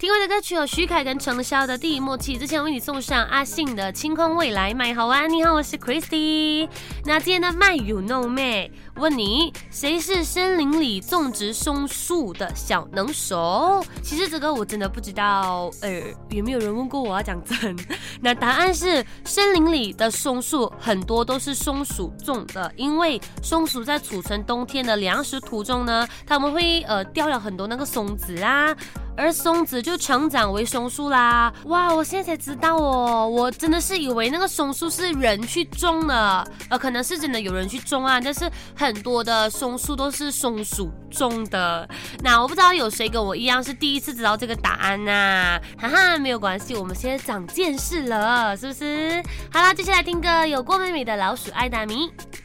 [0.00, 4.72] 听完的歌曲有徐凯跟程潇的《第一默契》，之前为你送上阿信的《清空未来》。
[4.74, 6.66] 麦好啊，你好，我是 Christy。
[7.04, 8.70] 那今天的麦 You know me？
[8.94, 13.84] 问你，谁是森林里种植松树的小能手？
[14.02, 17.14] 其实这个我真的不知道，呃，有没有人问过我？
[17.14, 17.76] 要讲真，
[18.22, 28.74] 那答案是森林里的松树很多都是松鼠种的，因为松鼠在储存冬天的粮食途中呢，他们会呃掉了很多那个松子啊。
[29.16, 31.52] 而松子就成长为松树啦！
[31.64, 41.88] 哇，我现在才知道哦，我真的是以为那个松树是人去种的，呃，可能是真的有人去种啊，但是很多的松树都是松鼠种的。
[42.22, 45.60] 那我不知道有谁跟我一样是第一次知道这个答案呐？
[45.78, 49.22] 哈哈，没有关系，我们现在长见识了，是不是？
[49.52, 52.10] 好啦，接下来听歌，有郭美美的老鼠爱大米。